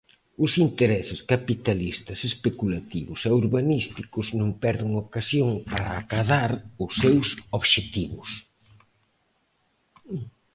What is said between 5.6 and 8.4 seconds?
para acadar os seus obxectivos.